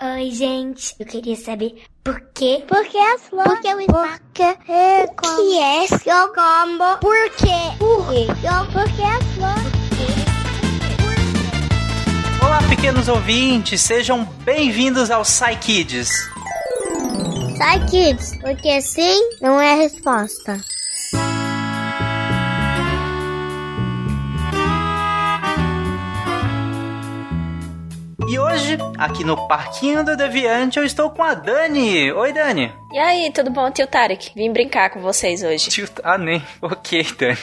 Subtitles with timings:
[0.00, 0.94] Oi, gente.
[1.00, 2.62] Eu queria saber por quê?
[2.68, 3.52] Por que as flores?
[3.52, 4.20] Por que o espaço?
[4.20, 6.98] Por que é O que é seu combo?
[7.00, 7.76] Por quê?
[7.80, 8.26] Por quê?
[8.72, 9.78] Por que as flores?
[12.40, 16.10] Olá, pequenos ouvintes, sejam bem-vindos ao Psy Kids.
[17.56, 20.60] Sai, kids, porque sim não é a resposta.
[28.28, 32.12] E hoje, aqui no Parquinho do Deviante, eu estou com a Dani.
[32.12, 32.74] Oi, Dani.
[32.90, 34.32] E aí, tudo bom, tio Tarek?
[34.34, 35.68] Vim brincar com vocês hoje.
[35.68, 36.42] Tio- Ah, nem.
[36.62, 37.38] Ok, Dani.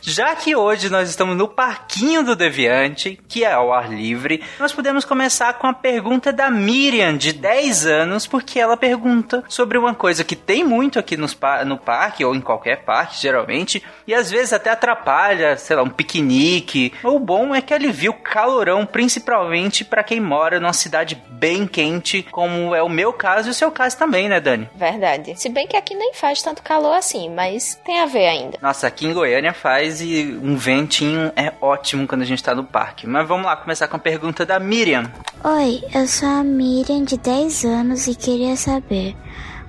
[0.00, 4.72] Já que hoje nós estamos no Parquinho do Deviante, que é ao ar livre, nós
[4.72, 9.94] podemos começar com a pergunta da Miriam, de 10 anos, porque ela pergunta sobre uma
[9.94, 14.30] coisa que tem muito aqui nos no parque, ou em qualquer parque, geralmente, e às
[14.30, 16.92] vezes até atrapalha, sei lá, um piquenique.
[17.02, 22.22] O bom é que alivia o calorão, principalmente para quem mora numa cidade bem quente,
[22.30, 24.68] como é o meu caso e o seu caso também, né, Dani?
[24.74, 25.34] Verdade.
[25.36, 28.58] Se bem que aqui nem faz tanto calor assim, mas tem a ver ainda.
[28.60, 32.64] Nossa, aqui em Goiânia faz e um ventinho é ótimo quando a gente tá no
[32.64, 33.06] parque.
[33.06, 35.10] Mas vamos lá começar com a pergunta da Miriam.
[35.42, 39.14] Oi, eu sou a Miriam, de 10 anos, e queria saber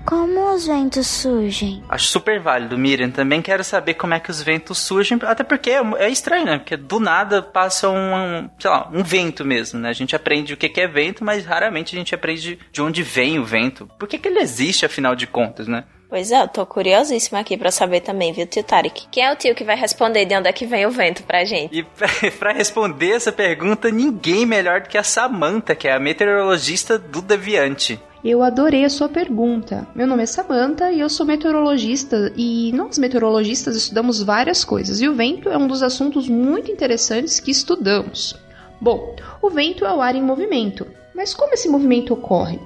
[0.06, 1.84] como os ventos surgem.
[1.90, 3.10] Acho super válido, Miriam.
[3.10, 6.58] Também quero saber como é que os ventos surgem, até porque é é estranho, né?
[6.58, 9.90] Porque do nada passa um, sei lá, um vento mesmo, né?
[9.90, 13.40] A gente aprende o que é vento, mas raramente a gente aprende de onde vem
[13.40, 13.90] o vento.
[13.98, 15.86] Por que que ele existe, afinal de contas, né?
[16.16, 19.06] Pois é, eu tô curiosíssima aqui pra saber também, viu, tio Tarek?
[19.12, 21.44] Quem é o tio que vai responder de onde é que vem o vento pra
[21.44, 21.78] gente?
[21.78, 22.08] E pra-
[22.40, 27.22] pra responder essa pergunta, ninguém melhor do que a Samantha, que é a meteorologista do
[27.22, 28.00] Deviante.
[28.24, 29.86] Eu adorei a sua pergunta.
[29.94, 35.10] Meu nome é Samantha e eu sou meteorologista e nós meteorologistas estudamos várias coisas e
[35.10, 38.40] o vento é um dos assuntos muito interessantes que estudamos.
[38.80, 42.58] Bom, o vento é o ar em movimento, mas como esse movimento ocorre?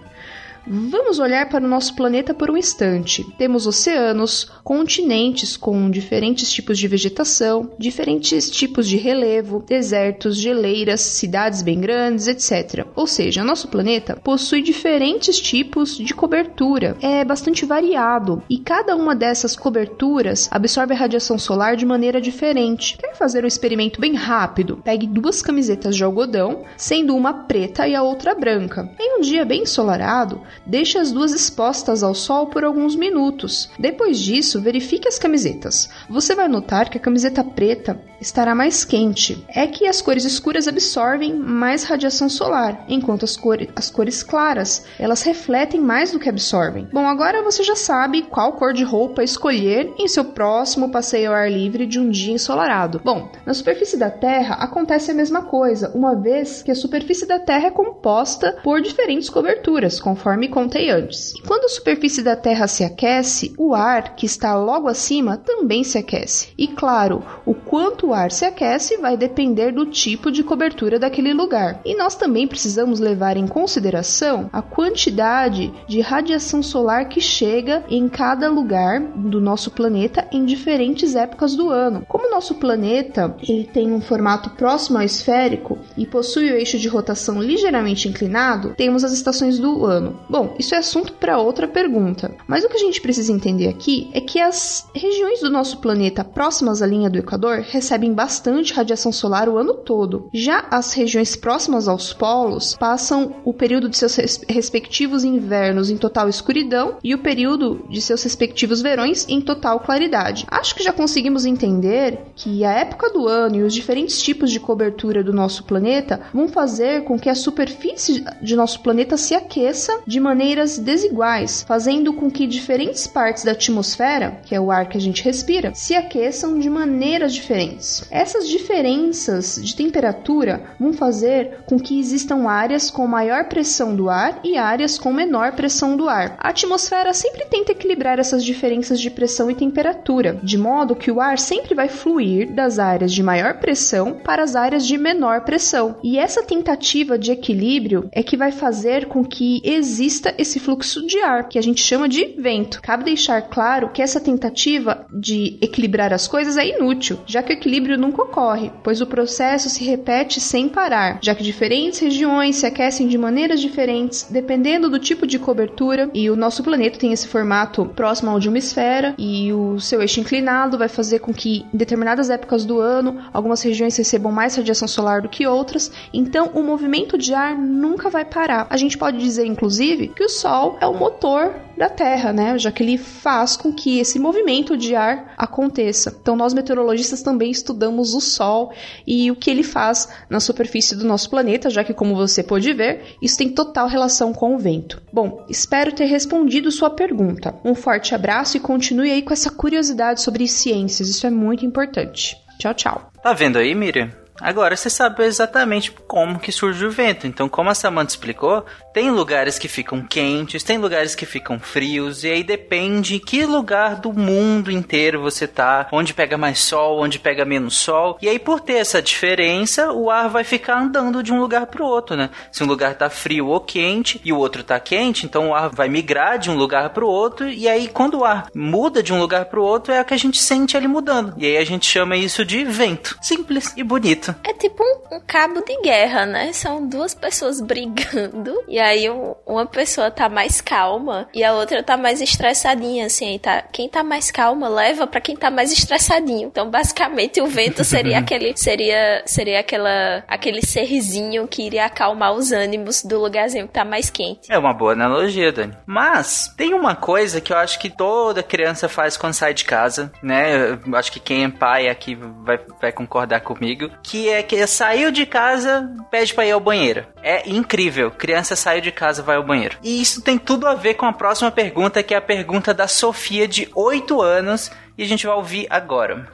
[0.71, 3.23] Vamos olhar para o nosso planeta por um instante.
[3.39, 11.63] Temos oceanos, continentes com diferentes tipos de vegetação, diferentes tipos de relevo, desertos, geleiras, cidades
[11.63, 12.85] bem grandes, etc.
[12.95, 16.95] Ou seja, nosso planeta possui diferentes tipos de cobertura.
[17.01, 22.95] É bastante variado e cada uma dessas coberturas absorve a radiação solar de maneira diferente.
[22.95, 24.79] Quer fazer um experimento bem rápido?
[24.83, 28.87] Pegue duas camisetas de algodão, sendo uma preta e a outra branca.
[28.99, 33.69] Em um dia bem ensolarado, deixe as duas expostas ao sol por alguns minutos.
[33.77, 35.89] Depois disso, verifique as camisetas.
[36.09, 39.45] Você vai notar que a camiseta preta estará mais quente.
[39.49, 44.85] É que as cores escuras absorvem mais radiação solar, enquanto as, cores, as cores claras
[44.99, 46.87] elas refletem mais do que absorvem.
[46.91, 51.35] Bom, agora você já sabe qual cor de roupa escolher em seu próximo passeio ao
[51.35, 53.01] ar livre de um dia ensolarado.
[53.03, 57.39] Bom, na superfície da Terra acontece a mesma coisa, uma vez que a superfície da
[57.39, 61.33] Terra é composta por diferentes coberturas, conforme contei antes.
[61.35, 65.83] E quando a superfície da Terra se aquece, o ar que está logo acima também
[65.83, 66.49] se aquece.
[66.57, 71.33] E claro, o quanto o ar se aquece vai depender do tipo de cobertura daquele
[71.33, 71.81] lugar.
[71.83, 78.07] E nós também precisamos levar em consideração a quantidade de radiação solar que chega em
[78.07, 82.05] cada lugar do nosso planeta em diferentes épocas do ano.
[82.07, 86.87] Como nosso planeta ele tem um formato próximo ao esférico e possui o eixo de
[86.87, 90.19] rotação ligeiramente inclinado, temos as estações do ano.
[90.29, 92.35] Bom, isso é assunto para outra pergunta.
[92.47, 96.23] Mas o que a gente precisa entender aqui é que as regiões do nosso planeta
[96.23, 100.29] próximas à linha do Equador recebem bastante radiação solar o ano todo.
[100.31, 105.97] Já as regiões próximas aos polos passam o período de seus res- respectivos invernos em
[105.97, 110.45] total escuridão e o período de seus respectivos verões em total claridade.
[110.49, 114.59] Acho que já conseguimos entender que a época do ano e os diferentes tipos de
[114.59, 119.99] cobertura do nosso planeta vão fazer com que a superfície de nosso planeta se aqueça
[120.05, 124.97] de maneiras desiguais, fazendo com que diferentes partes da atmosfera, que é o ar que
[124.97, 128.03] a gente respira, se aqueçam de maneiras diferentes.
[128.11, 134.39] Essas diferenças de temperatura vão fazer com que existam áreas com maior pressão do ar
[134.43, 136.35] e áreas com menor pressão do ar.
[136.37, 141.21] A atmosfera sempre tenta equilibrar essas diferenças de pressão e temperatura, de modo que o
[141.21, 145.95] ar sempre vai fluir das áreas de maior pressão para as áreas de menor pressão.
[146.03, 151.05] E essa tentativa de equilíbrio é que vai fazer com que exista exista esse fluxo
[151.05, 152.81] de ar, que a gente chama de vento.
[152.81, 157.53] Cabe deixar claro que essa tentativa de equilibrar as coisas é inútil, já que o
[157.53, 162.65] equilíbrio nunca ocorre, pois o processo se repete sem parar, já que diferentes regiões se
[162.65, 167.27] aquecem de maneiras diferentes, dependendo do tipo de cobertura, e o nosso planeta tem esse
[167.27, 171.65] formato próximo ao de uma esfera, e o seu eixo inclinado vai fazer com que
[171.71, 176.49] em determinadas épocas do ano algumas regiões recebam mais radiação solar do que outras, então
[176.55, 178.65] o movimento de ar nunca vai parar.
[178.71, 182.57] A gente pode dizer, inclusive, que o Sol é o motor da Terra, né?
[182.57, 186.17] Já que ele faz com que esse movimento de ar aconteça.
[186.21, 188.71] Então, nós meteorologistas também estudamos o Sol
[189.05, 192.71] e o que ele faz na superfície do nosso planeta, já que, como você pode
[192.73, 195.01] ver, isso tem total relação com o vento.
[195.11, 197.55] Bom, espero ter respondido sua pergunta.
[197.63, 202.37] Um forte abraço e continue aí com essa curiosidade sobre ciências, isso é muito importante.
[202.57, 203.11] Tchau, tchau.
[203.23, 204.18] Tá vendo aí, Miriam?
[204.41, 207.27] Agora você sabe exatamente como que surge o vento.
[207.27, 212.23] Então, como a Samantha explicou, tem lugares que ficam quentes, tem lugares que ficam frios,
[212.23, 217.19] e aí depende que lugar do mundo inteiro você tá, onde pega mais sol, onde
[217.19, 218.17] pega menos sol.
[218.21, 221.83] E aí, por ter essa diferença, o ar vai ficar andando de um lugar para
[221.83, 222.29] o outro, né?
[222.51, 225.69] Se um lugar tá frio ou quente e o outro tá quente, então o ar
[225.69, 229.13] vai migrar de um lugar para o outro, e aí quando o ar muda de
[229.13, 231.33] um lugar para o outro, é o que a gente sente ele mudando.
[231.37, 233.17] E aí a gente chama isso de vento.
[233.21, 234.28] Simples e bonito.
[234.43, 236.51] É tipo um, um cabo de guerra, né?
[236.53, 238.63] São duas pessoas brigando.
[238.67, 243.37] E aí um, uma pessoa tá mais calma e a outra tá mais estressadinha, assim.
[243.39, 246.47] Tá, quem tá mais calma leva para quem tá mais estressadinho.
[246.47, 248.55] Então, basicamente, o vento seria aquele.
[248.55, 254.09] Seria, seria aquela, aquele serzinho que iria acalmar os ânimos do lugarzinho que tá mais
[254.09, 254.51] quente.
[254.51, 255.77] É uma boa analogia, Dani.
[255.85, 260.11] Mas tem uma coisa que eu acho que toda criança faz quando sai de casa,
[260.21, 260.71] né?
[260.71, 263.89] Eu acho que quem é pai aqui vai, vai concordar comigo.
[264.03, 267.05] Que é que saiu de casa, pede pra ir ao banheiro.
[267.23, 268.11] É incrível.
[268.11, 269.77] Criança saiu de casa, vai ao banheiro.
[269.83, 272.87] E isso tem tudo a ver com a próxima pergunta, que é a pergunta da
[272.87, 276.27] Sofia, de 8 anos, e a gente vai ouvir agora.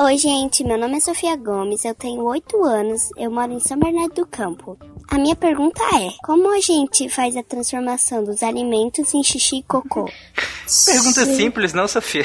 [0.00, 0.64] Oi, gente.
[0.64, 4.26] Meu nome é Sofia Gomes, eu tenho 8 anos, eu moro em São Bernardo do
[4.26, 4.78] Campo.
[5.08, 9.62] A minha pergunta é: como a gente faz a transformação dos alimentos em xixi e
[9.62, 10.08] cocô?
[10.86, 12.24] Pergunta simples, não, Sofia?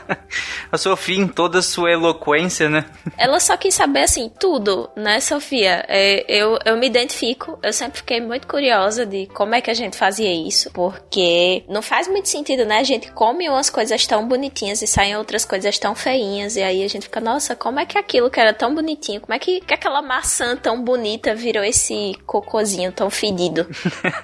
[0.72, 2.86] a Sofia, em toda a sua eloquência, né?
[3.18, 5.84] Ela só quis saber, assim, tudo, né, Sofia?
[5.86, 9.74] É, eu, eu me identifico, eu sempre fiquei muito curiosa de como é que a
[9.74, 12.78] gente fazia isso, porque não faz muito sentido, né?
[12.78, 16.82] A gente come umas coisas tão bonitinhas e saem outras coisas tão feinhas, e aí
[16.82, 19.60] a gente fica, nossa, como é que aquilo que era tão bonitinho, como é que,
[19.60, 21.94] que aquela maçã tão bonita virou esse
[22.26, 23.66] cocôzinho tão fedido?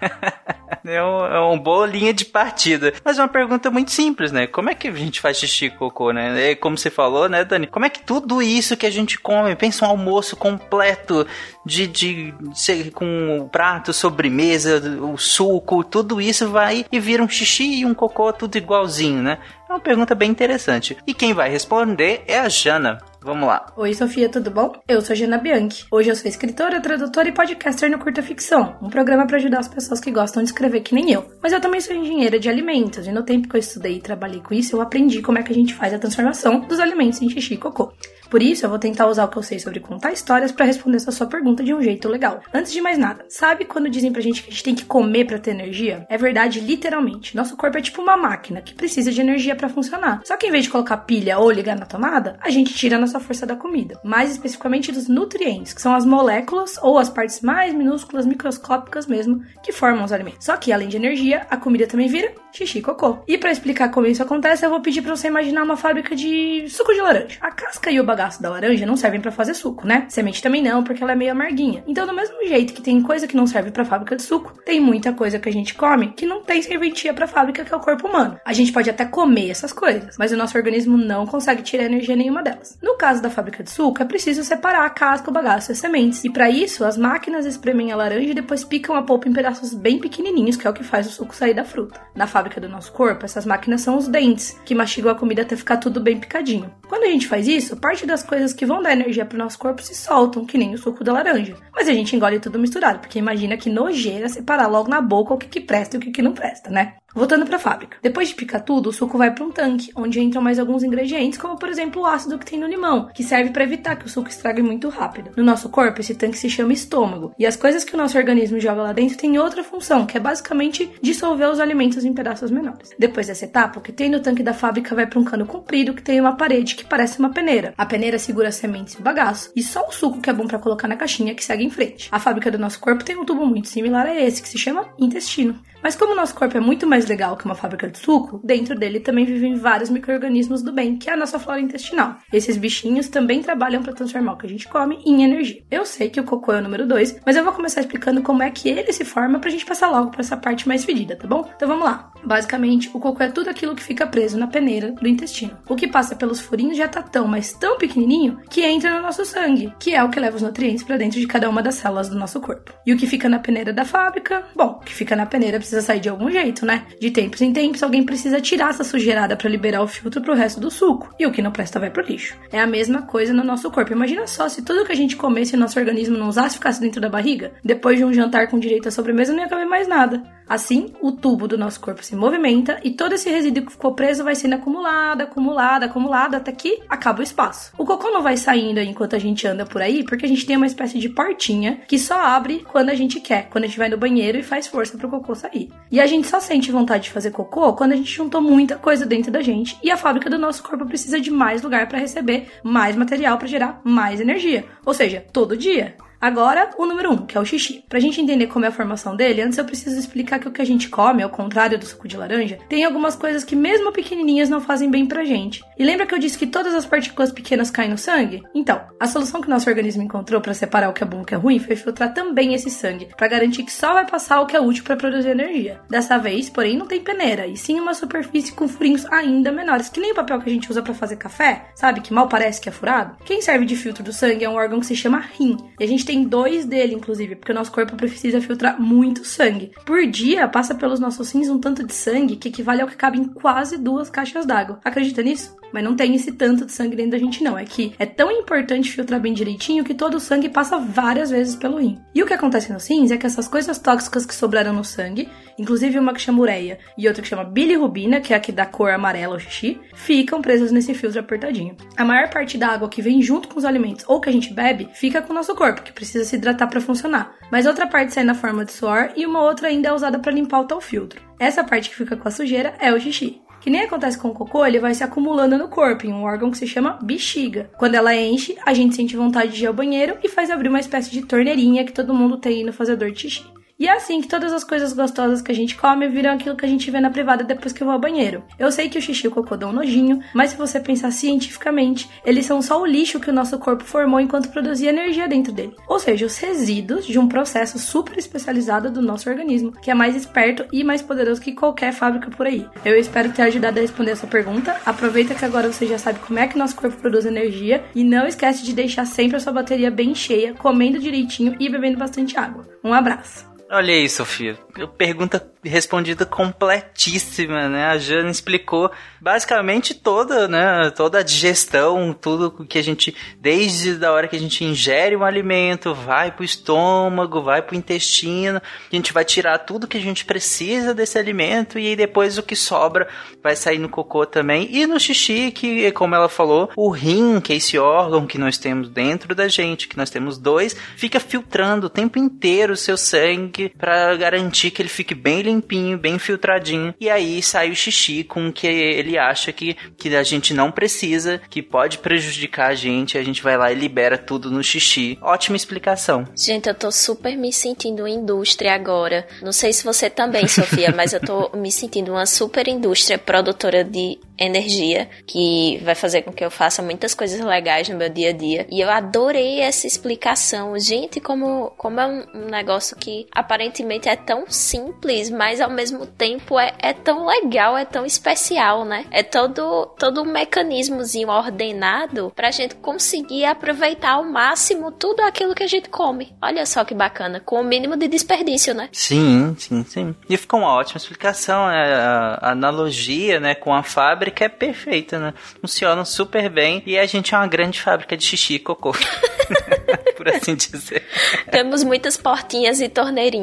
[0.85, 2.93] é, um, é boa linha de partida.
[3.05, 4.47] Mas é uma pergunta muito simples, né?
[4.47, 6.50] Como é que a gente faz xixi e cocô, né?
[6.50, 7.67] É como você falou, né, Dani?
[7.67, 11.27] Como é que tudo isso que a gente come, pensa um almoço completo
[11.65, 17.81] de, de, de com prato, sobremesa, o suco, tudo isso vai e vira um xixi
[17.81, 19.38] e um cocô tudo igualzinho, né?
[19.69, 20.97] É uma pergunta bem interessante.
[21.06, 22.99] E quem vai responder é a Jana.
[23.22, 23.67] Vamos lá.
[23.76, 24.72] Oi, Sofia, tudo bom?
[24.88, 25.84] Eu sou Jana Bianchi.
[25.90, 29.69] Hoje eu sou escritora, tradutora e podcaster no Curta Ficção, um programa para ajudar as
[29.69, 31.31] pessoas que gostam de escrever que nem eu.
[31.43, 34.40] Mas eu também sou engenheira de alimentos e no tempo que eu estudei e trabalhei
[34.40, 37.28] com isso, eu aprendi como é que a gente faz a transformação dos alimentos em
[37.28, 37.93] xixi e cocô.
[38.31, 40.96] Por isso, eu vou tentar usar o que eu sei sobre contar histórias para responder
[40.96, 42.40] essa sua pergunta de um jeito legal.
[42.55, 45.26] Antes de mais nada, sabe quando dizem pra gente que a gente tem que comer
[45.26, 46.06] para ter energia?
[46.08, 47.37] É verdade, literalmente.
[47.37, 50.20] Nosso corpo é tipo uma máquina que precisa de energia para funcionar.
[50.25, 53.12] Só que em vez de colocar pilha ou ligar na tomada, a gente tira a
[53.12, 53.99] nossa força da comida.
[54.05, 59.43] Mais especificamente dos nutrientes, que são as moléculas ou as partes mais minúsculas, microscópicas mesmo,
[59.62, 60.45] que formam os alimentos.
[60.45, 63.19] Só que além de energia, a comida também vira xixi e cocô.
[63.26, 66.67] E para explicar como isso acontece, eu vou pedir para você imaginar uma fábrica de
[66.69, 67.38] suco de laranja.
[67.41, 70.06] A casca e o bagaço da laranja não servem para fazer suco, né?
[70.08, 71.85] Semente também não, porque ela é meio amarguinha.
[71.87, 74.81] Então, do mesmo jeito que tem coisa que não serve para fábrica de suco, tem
[74.81, 77.81] muita coisa que a gente come que não tem serventia para fábrica que é o
[77.81, 78.39] corpo humano.
[78.44, 82.17] A gente pode até comer essas coisas, mas o nosso organismo não consegue tirar energia
[82.17, 82.79] nenhuma delas.
[82.82, 85.79] No caso da fábrica de suco, é preciso separar a casca, o bagaço e as
[85.79, 86.25] sementes.
[86.25, 89.72] E para isso, as máquinas espremem a laranja e depois picam a polpa em pedaços
[89.75, 92.01] bem pequenininhos, que é o que faz o suco sair da fruta.
[92.15, 95.56] Na fábrica do nosso corpo, essas máquinas são os dentes, que mastigam a comida até
[95.56, 96.73] ficar tudo bem picadinho.
[96.89, 99.82] Quando a gente faz isso, parte das coisas que vão dar energia pro nosso corpo
[99.82, 101.56] se soltam, que nem o suco da laranja.
[101.75, 105.39] Mas a gente engole tudo misturado, porque imagina que nojeira separar logo na boca o
[105.39, 106.94] que, que presta e o que, que não presta, né?
[107.14, 107.98] Voltando para a fábrica.
[108.02, 111.38] Depois de picar tudo, o suco vai para um tanque, onde entram mais alguns ingredientes,
[111.38, 114.08] como por exemplo o ácido que tem no limão, que serve para evitar que o
[114.08, 115.31] suco estrague muito rápido.
[115.36, 118.60] No nosso corpo, esse tanque se chama estômago, e as coisas que o nosso organismo
[118.60, 122.90] joga lá dentro têm outra função, que é basicamente dissolver os alimentos em pedaços menores.
[122.98, 125.94] Depois dessa etapa, o que tem no tanque da fábrica vai para um cano comprido
[125.94, 127.74] que tem uma parede que parece uma peneira.
[127.76, 130.86] A peneira segura sementes e bagaço, e só o suco que é bom para colocar
[130.86, 132.08] na caixinha que segue em frente.
[132.12, 134.86] A fábrica do nosso corpo tem um tubo muito similar a esse, que se chama
[134.98, 135.58] intestino.
[135.82, 138.79] Mas como o nosso corpo é muito mais legal que uma fábrica de suco, dentro
[138.79, 142.17] dele também vivem vários micro-organismos do bem, que é a nossa flora intestinal.
[142.31, 145.63] Esses bichinhos também trabalham para transformar o que a gente come em energia.
[145.71, 148.43] Eu sei que o cocô é o número 2, mas eu vou começar explicando como
[148.43, 151.27] é que ele se forma pra gente passar logo para essa parte mais fedida, tá
[151.27, 151.49] bom?
[151.57, 152.11] Então vamos lá.
[152.23, 155.57] Basicamente, o cocô é tudo aquilo que fica preso na peneira do intestino.
[155.67, 159.25] O que passa pelos furinhos já tá tão, mas tão pequenininho que entra no nosso
[159.25, 162.11] sangue, que é o que leva os nutrientes para dentro de cada uma das células
[162.11, 162.75] do nosso corpo.
[162.87, 164.45] E o que fica na peneira da fábrica?
[164.55, 166.87] Bom, o que fica na peneira precisa sair de algum jeito, né?
[166.99, 170.61] De tempos em tempos, alguém precisa tirar essa sujeirada para liberar o filtro pro resto
[170.61, 171.15] do suco.
[171.19, 172.37] E o que não presta vai pro lixo.
[172.51, 173.93] É a mesma coisa no nosso corpo.
[173.93, 177.01] Imagina só se tudo que a gente comesse e nosso organismo não usasse ficasse dentro
[177.01, 177.53] da barriga.
[177.65, 180.23] Depois de um jantar com direito à sobremesa, não ia caber mais nada.
[180.51, 184.25] Assim, o tubo do nosso corpo se movimenta e todo esse resíduo que ficou preso
[184.25, 187.73] vai sendo acumulado, acumulado, acumulado até que acaba o espaço.
[187.79, 190.57] O cocô não vai saindo enquanto a gente anda por aí, porque a gente tem
[190.57, 193.89] uma espécie de portinha que só abre quando a gente quer, quando a gente vai
[193.89, 195.71] no banheiro e faz força pro cocô sair.
[195.89, 199.07] E a gente só sente vontade de fazer cocô quando a gente juntou muita coisa
[199.07, 202.49] dentro da gente e a fábrica do nosso corpo precisa de mais lugar para receber
[202.65, 205.95] mais material para gerar mais energia, ou seja, todo dia.
[206.20, 207.82] Agora, o número 1, um, que é o xixi.
[207.89, 210.60] Pra gente entender como é a formação dele, antes eu preciso explicar que o que
[210.60, 214.50] a gente come, ao contrário do suco de laranja, tem algumas coisas que mesmo pequenininhas
[214.50, 215.65] não fazem bem pra gente.
[215.79, 218.43] E lembra que eu disse que todas as partículas pequenas caem no sangue?
[218.55, 221.24] Então, a solução que nosso organismo encontrou para separar o que é bom e o
[221.24, 224.46] que é ruim foi filtrar também esse sangue, para garantir que só vai passar o
[224.46, 225.81] que é útil para produzir energia.
[225.89, 230.00] Dessa vez, porém, não tem peneira, e sim uma superfície com furinhos ainda menores, que
[230.00, 232.03] nem o papel que a gente usa para fazer café, sabe?
[232.03, 233.17] Que mal parece que é furado.
[233.24, 235.89] Quem serve de filtro do sangue é um órgão que se chama rim, e a
[235.89, 239.70] gente tem dois dele, inclusive, porque o nosso corpo precisa filtrar muito sangue.
[239.86, 243.17] Por dia, passa pelos nossos rins um tanto de sangue que equivale ao que cabe
[243.17, 244.81] em quase duas caixas d'água.
[244.84, 245.59] Acredita nisso?
[245.72, 247.58] Mas não tem esse tanto de sangue dentro da gente, não.
[247.58, 251.56] É que é tão importante filtrar bem direitinho que todo o sangue passa várias vezes
[251.56, 251.98] pelo rim.
[252.15, 255.29] E o que acontece nos rins é que essas coisas tóxicas que sobraram no sangue,
[255.58, 258.67] inclusive uma que chama ureia e outra que chama bilirrubina, que é a que dá
[258.67, 261.77] cor amarela ao xixi, ficam presas nesse filtro apertadinho.
[261.96, 264.53] A maior parte da água que vem junto com os alimentos ou que a gente
[264.53, 267.34] bebe fica com o nosso corpo, que precisa se hidratar para funcionar.
[267.50, 270.32] Mas outra parte sai na forma de suor e uma outra ainda é usada para
[270.32, 271.20] limpar o tal filtro.
[271.39, 273.41] Essa parte que fica com a sujeira é o xixi.
[273.60, 276.50] Que nem acontece com o cocô, ele vai se acumulando no corpo, em um órgão
[276.50, 277.70] que se chama bexiga.
[277.76, 280.81] Quando ela enche, a gente sente vontade de ir ao banheiro e faz abrir uma
[280.81, 283.59] espécie de torneirinha que todo mundo tem no fazedor de xixi.
[283.81, 286.67] E é assim que todas as coisas gostosas que a gente come viram aquilo que
[286.67, 288.44] a gente vê na privada depois que eu vou ao banheiro.
[288.58, 292.06] Eu sei que o xixi e o cocô dão nojinho, mas se você pensar cientificamente,
[292.22, 295.75] eles são só o lixo que o nosso corpo formou enquanto produzia energia dentro dele.
[295.89, 300.15] Ou seja, os resíduos de um processo super especializado do nosso organismo, que é mais
[300.15, 302.67] esperto e mais poderoso que qualquer fábrica por aí.
[302.84, 304.77] Eu espero ter ajudado a responder a sua pergunta.
[304.84, 308.27] Aproveita que agora você já sabe como é que nosso corpo produz energia e não
[308.27, 312.69] esquece de deixar sempre a sua bateria bem cheia, comendo direitinho e bebendo bastante água.
[312.84, 313.50] Um abraço!
[313.72, 314.58] Olha aí, Sofia.
[314.98, 317.84] Pergunta respondida completíssima, né?
[317.84, 320.91] A Jana explicou basicamente toda, né?
[320.91, 325.22] Toda a digestão, tudo que a gente, desde a hora que a gente ingere um
[325.22, 330.24] alimento, vai pro estômago, vai pro intestino, a gente vai tirar tudo que a gente
[330.24, 333.06] precisa desse alimento e depois o que sobra
[333.41, 337.53] vai sair no cocô também e no xixi, que como ela falou, o rim, que
[337.53, 341.86] é esse órgão que nós temos dentro da gente, que nós temos dois, fica filtrando
[341.86, 346.94] o tempo inteiro o seu sangue para garantir que ele fique bem limpinho, bem filtradinho.
[347.00, 350.70] E aí sai o xixi com o que ele acha que, que a gente não
[350.70, 353.19] precisa, que pode prejudicar a gente.
[353.19, 355.19] A gente vai lá e libera tudo no xixi.
[355.20, 356.24] Ótima explicação.
[356.36, 359.26] Gente, eu tô super me sentindo indústria agora.
[359.43, 363.84] Não sei se você também, Sofia, mas eu tô me sentindo uma super indústria produtora
[363.84, 368.31] de energia que vai fazer com que eu faça muitas coisas legais no meu dia
[368.31, 368.67] a dia.
[368.70, 370.79] E eu adorei essa explicação.
[370.79, 376.07] Gente, como, como é um, um negócio que aparentemente é tão simples, mas ao mesmo
[376.07, 379.05] tempo é, é tão legal, é tão especial, né?
[379.11, 385.65] É todo, todo um mecanismozinho ordenado pra gente conseguir aproveitar ao máximo tudo aquilo que
[385.65, 386.33] a gente come.
[386.41, 388.89] Olha só que bacana, com o mínimo de desperdício, né?
[388.93, 390.15] Sim, sim, sim.
[390.29, 391.93] E ficou uma ótima explicação, né?
[392.41, 395.35] A analogia, né, com a fábrica é perfeita, né?
[395.61, 398.93] Funcionam super bem e a gente é uma grande fábrica de xixi e cocô.
[400.17, 401.03] Por assim dizer.
[401.51, 403.40] Temos muitas portinhas e torneirinhas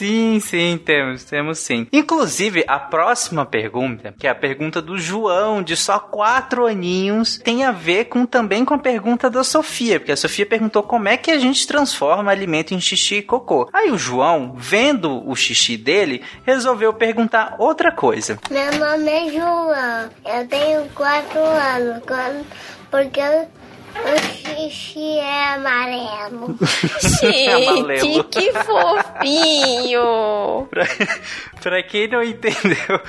[0.00, 1.86] Sim, sim, temos, temos sim.
[1.92, 7.64] Inclusive, a próxima pergunta, que é a pergunta do João, de só quatro aninhos, tem
[7.64, 11.18] a ver com também com a pergunta da Sofia, porque a Sofia perguntou como é
[11.18, 13.68] que a gente transforma alimento em xixi e cocô.
[13.74, 18.38] Aí o João, vendo o xixi dele, resolveu perguntar outra coisa.
[18.50, 22.02] Meu nome é João, eu tenho quatro anos,
[22.90, 23.48] porque eu
[23.96, 26.56] o xixi é amarelo.
[27.20, 28.52] Gente, que
[29.20, 30.66] fofinho!
[30.70, 30.86] pra,
[31.62, 33.00] pra quem não entendeu,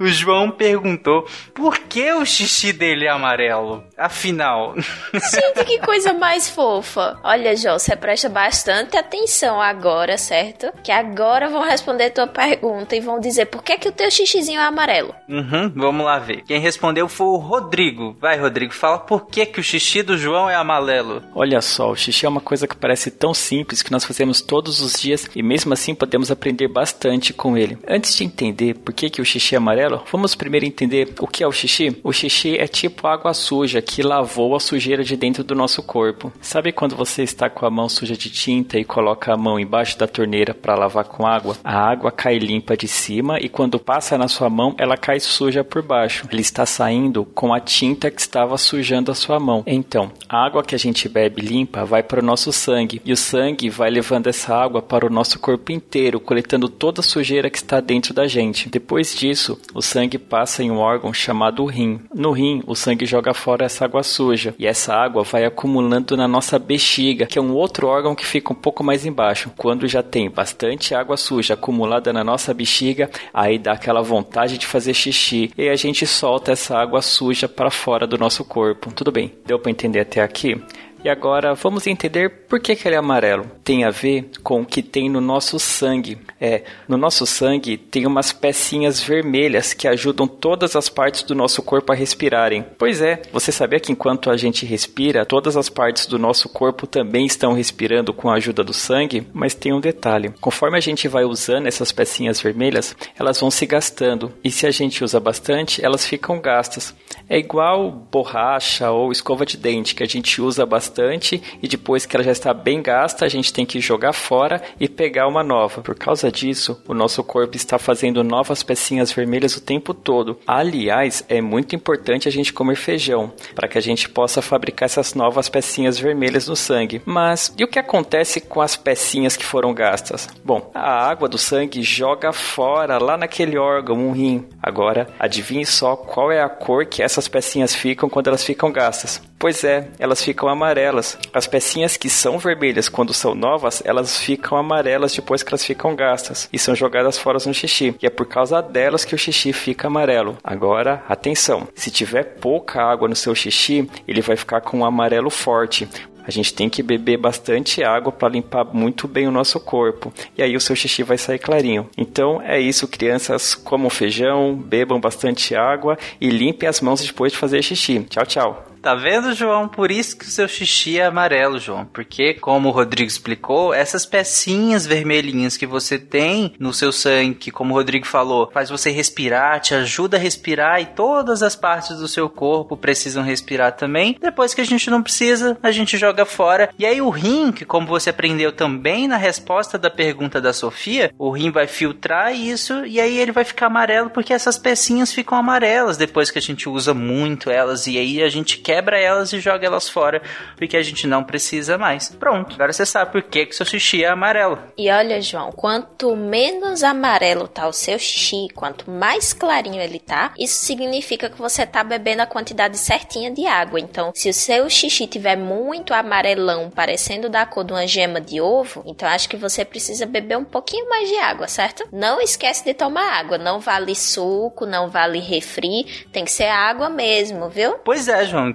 [0.00, 3.84] o João perguntou por que o xixi dele é amarelo.
[3.98, 4.74] Afinal.
[5.12, 7.18] Gente, que coisa mais fofa.
[7.22, 10.72] Olha, João, você presta bastante atenção agora, certo?
[10.82, 14.60] Que agora vão responder tua pergunta e vão dizer por que, que o teu xixizinho
[14.60, 15.14] é amarelo.
[15.28, 16.42] Uhum, vamos lá ver.
[16.44, 18.16] Quem respondeu foi o Rodrigo.
[18.18, 21.22] Vai, Rodrigo, fala por que, que o xixi do João é amarelo.
[21.34, 24.80] Olha só, o xixi é uma coisa que parece tão simples que nós fazemos todos
[24.80, 27.78] os dias e mesmo assim podemos aprender bastante com ele.
[27.86, 31.42] Antes de entender por que, que o xixi é amarelo, vamos primeiro entender o que
[31.42, 31.98] é o xixi.
[32.02, 36.32] O xixi é tipo água suja que lavou a sujeira de dentro do nosso corpo.
[36.40, 39.98] Sabe quando você está com a mão suja de tinta e coloca a mão embaixo
[39.98, 41.56] da torneira para lavar com água?
[41.64, 45.64] A água cai limpa de cima e quando passa na sua mão, ela cai suja
[45.64, 46.26] por baixo.
[46.30, 49.62] Ele está saindo com a tinta que estava sujando a sua mão.
[49.66, 53.16] Então, a água que a gente bebe limpa vai para o nosso sangue e o
[53.16, 57.58] sangue vai levando essa água para o nosso corpo inteiro, coletando toda a sujeira que
[57.58, 58.68] está dentro da gente.
[58.68, 62.00] Depois disso, o sangue passa em um órgão chamado rim.
[62.14, 66.28] No rim, o sangue joga fora essa água suja e essa água vai acumulando na
[66.28, 69.50] nossa bexiga, que é um outro órgão que fica um pouco mais embaixo.
[69.56, 74.66] Quando já tem bastante água suja acumulada na nossa bexiga, aí dá aquela vontade de
[74.66, 78.92] fazer xixi e a gente solta essa água suja para fora do nosso corpo.
[78.92, 79.32] Tudo bem?
[79.46, 80.60] Deu para entender até aqui?
[81.02, 83.48] E agora vamos entender por que, que ele é amarelo.
[83.62, 86.18] Tem a ver com o que tem no nosso sangue.
[86.40, 91.62] É, no nosso sangue tem umas pecinhas vermelhas que ajudam todas as partes do nosso
[91.62, 92.66] corpo a respirarem.
[92.76, 96.88] Pois é, você sabia que enquanto a gente respira, todas as partes do nosso corpo
[96.88, 99.24] também estão respirando com a ajuda do sangue?
[99.32, 103.64] Mas tem um detalhe: conforme a gente vai usando essas pecinhas vermelhas, elas vão se
[103.64, 104.32] gastando.
[104.42, 106.92] E se a gente usa bastante, elas ficam gastas.
[107.28, 112.16] É igual borracha ou escova de dente que a gente usa bastante e depois que
[112.16, 115.82] ela já está bem gasta, a gente tem que jogar fora e pegar uma nova.
[115.82, 120.38] Por causa disso, o nosso corpo está fazendo novas pecinhas vermelhas o tempo todo.
[120.46, 125.14] Aliás, é muito importante a gente comer feijão para que a gente possa fabricar essas
[125.14, 127.02] novas pecinhas vermelhas no sangue.
[127.04, 130.26] Mas e o que acontece com as pecinhas que foram gastas?
[130.44, 134.46] Bom, a água do sangue joga fora lá naquele órgão, um rim.
[134.62, 139.20] Agora, adivinhe só qual é a cor que essas pecinhas ficam quando elas ficam gastas.
[139.40, 141.16] Pois é, elas ficam amarelas.
[141.32, 145.96] As pecinhas que são vermelhas quando são novas, elas ficam amarelas depois que elas ficam
[145.96, 147.96] gastas e são jogadas fora no xixi.
[148.02, 150.36] E é por causa delas que o xixi fica amarelo.
[150.44, 155.30] Agora, atenção: se tiver pouca água no seu xixi, ele vai ficar com um amarelo
[155.30, 155.88] forte.
[156.22, 160.12] A gente tem que beber bastante água para limpar muito bem o nosso corpo.
[160.36, 161.88] E aí o seu xixi vai sair clarinho.
[161.96, 167.38] Então é isso, crianças, comam feijão, bebam bastante água e limpem as mãos depois de
[167.38, 168.00] fazer xixi.
[168.00, 168.69] Tchau, tchau.
[168.82, 169.68] Tá vendo, João?
[169.68, 171.84] Por isso que o seu xixi é amarelo, João.
[171.84, 177.74] Porque, como o Rodrigo explicou, essas pecinhas vermelhinhas que você tem no seu sangue, como
[177.74, 182.08] o Rodrigo falou, faz você respirar, te ajuda a respirar e todas as partes do
[182.08, 184.16] seu corpo precisam respirar também.
[184.18, 186.70] Depois que a gente não precisa, a gente joga fora.
[186.78, 191.12] E aí o rim, que como você aprendeu também na resposta da pergunta da Sofia,
[191.18, 195.36] o rim vai filtrar isso e aí ele vai ficar amarelo porque essas pecinhas ficam
[195.36, 199.32] amarelas depois que a gente usa muito elas e aí a gente quer quebra elas
[199.32, 200.22] e joga elas fora,
[200.56, 202.08] porque a gente não precisa mais.
[202.10, 204.60] Pronto, agora você sabe por que, que seu xixi é amarelo.
[204.78, 210.32] E olha, João, quanto menos amarelo tá o seu xixi, quanto mais clarinho ele tá,
[210.38, 213.80] isso significa que você tá bebendo a quantidade certinha de água.
[213.80, 218.40] Então, se o seu xixi tiver muito amarelão, parecendo da cor de uma gema de
[218.40, 221.88] ovo, então acho que você precisa beber um pouquinho mais de água, certo?
[221.92, 226.88] Não esquece de tomar água, não vale suco, não vale refri, tem que ser água
[226.88, 227.72] mesmo, viu?
[227.84, 228.54] Pois é, João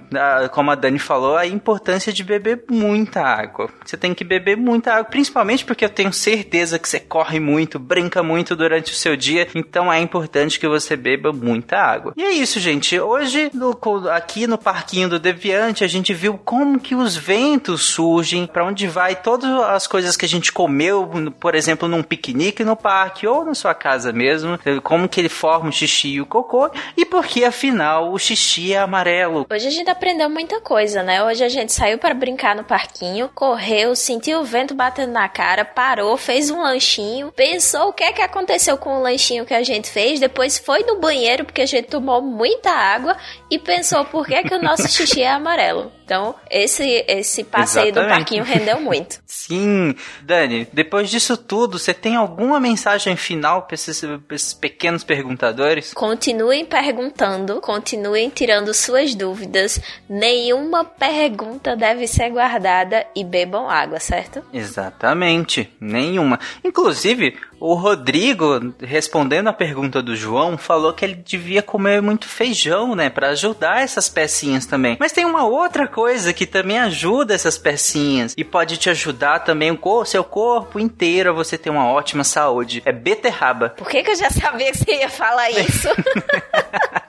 [0.51, 3.69] como a Dani falou, a importância de beber muita água.
[3.83, 7.79] Você tem que beber muita água, principalmente porque eu tenho certeza que você corre muito,
[7.79, 12.13] brinca muito durante o seu dia, então é importante que você beba muita água.
[12.15, 12.99] E é isso, gente.
[12.99, 13.77] Hoje, no,
[14.09, 18.87] aqui no Parquinho do Deviante, a gente viu como que os ventos surgem, para onde
[18.87, 23.45] vai todas as coisas que a gente comeu, por exemplo, num piquenique no parque ou
[23.45, 27.43] na sua casa mesmo, como que ele forma o xixi e o cocô, e porque
[27.43, 29.45] afinal o xixi é amarelo.
[29.49, 31.23] Hoje a gente aprendeu muita coisa, né?
[31.23, 35.63] Hoje a gente saiu para brincar no parquinho, correu, sentiu o vento batendo na cara,
[35.63, 39.63] parou, fez um lanchinho, pensou o que é que aconteceu com o lanchinho que a
[39.63, 43.15] gente fez, depois foi no banheiro porque a gente tomou muita água
[43.49, 45.91] e pensou por que, é que o nosso xixi é amarelo.
[46.05, 48.13] Então, esse, esse passeio Exatamente.
[48.13, 49.19] do parquinho rendeu muito.
[49.25, 49.95] Sim.
[50.21, 55.93] Dani, depois disso tudo, você tem alguma mensagem final para esses, esses, pequenos perguntadores?
[55.95, 59.81] Continuem perguntando, continuem tirando suas dúvidas.
[60.07, 64.43] Nenhuma pergunta deve ser guardada e bebam água, certo?
[64.53, 65.73] Exatamente.
[65.81, 66.39] Nenhuma.
[66.63, 72.95] Inclusive, o Rodrigo, respondendo a pergunta do João, falou que ele devia comer muito feijão,
[72.95, 74.97] né, para ajudar essas pecinhas também.
[74.99, 79.77] Mas tem uma outra coisa que também ajuda essas pecinhas e pode te ajudar também
[79.81, 82.81] o seu corpo inteiro a você ter uma ótima saúde.
[82.85, 83.69] É beterraba.
[83.69, 85.87] Por que, que eu já sabia que você ia falar isso?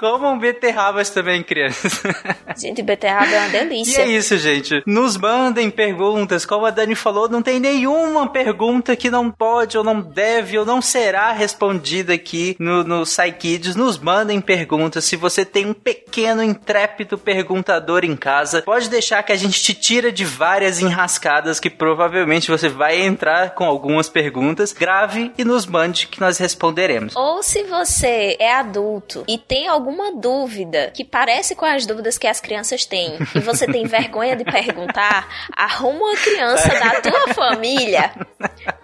[0.00, 2.00] Comam beterrabas também, crianças.
[2.56, 4.00] Gente, beterraba é uma delícia.
[4.00, 4.82] E é isso, gente.
[4.86, 6.44] Nos mandem perguntas.
[6.44, 10.64] Como a Dani falou, não tem nenhuma pergunta que não pode ou não deve ou
[10.64, 13.04] não será respondida aqui no, no
[13.38, 13.76] Kids.
[13.76, 15.04] Nos mandem perguntas.
[15.04, 19.74] Se você tem um pequeno, intrépido perguntador em casa, pode deixar que a gente te
[19.74, 24.72] tira de várias enrascadas que provavelmente você vai entrar com algumas perguntas.
[24.72, 27.14] Grave e nos mande que nós responderemos.
[27.16, 32.16] Ou se você é adulto e tem algum alguma dúvida que parece com as dúvidas
[32.16, 37.34] que as crianças têm e você tem vergonha de perguntar, arruma uma criança da tua
[37.34, 38.12] família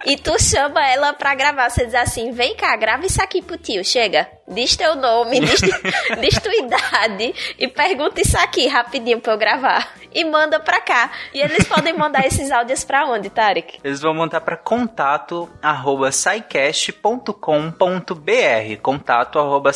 [0.05, 1.71] e tu chama ela pra gravar.
[1.71, 4.29] Você diz assim: vem cá, grava isso aqui pro tio, chega.
[4.49, 5.61] Diz teu nome, diz,
[6.21, 9.93] diz tua idade e pergunta isso aqui rapidinho pra eu gravar.
[10.15, 11.11] E manda pra cá.
[11.35, 13.79] E eles podem mandar esses áudios pra onde, Tarek?
[13.83, 16.11] Eles vão mandar pra contato arroba
[18.83, 19.71] Contato arroba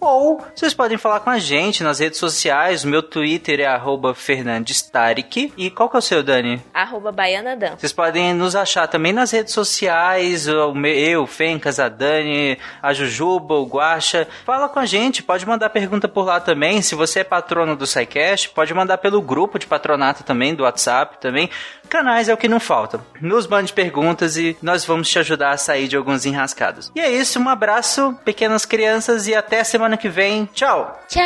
[0.00, 2.84] ou vocês podem falar com a gente nas redes sociais.
[2.84, 5.52] Meu Twitter é arroba Fernandes Tarek.
[5.56, 6.60] E qual que é o seu, Dani?
[6.72, 7.76] Arroba Baianadan.
[7.76, 10.46] Vocês podem nos achar também nas redes sociais.
[10.46, 14.28] Eu, Fencas, a Dani, a Jujuba, o Guacha.
[14.44, 16.82] Fala com a gente, pode mandar pergunta por lá também.
[16.82, 21.18] Se você é patrono do SciCast, pode mandar pelo grupo de patronato também, do WhatsApp
[21.18, 21.48] também.
[21.88, 23.00] Canais é o que não falta.
[23.20, 26.92] Nos mande perguntas e nós vamos te ajudar a sair de alguns enrascados.
[26.94, 30.44] E é isso, um abraço, pequenas crianças, e até semana que vem.
[30.52, 31.00] Tchau!
[31.08, 31.24] Tchau!